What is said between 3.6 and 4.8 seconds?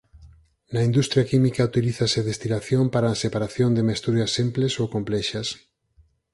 de mesturas simples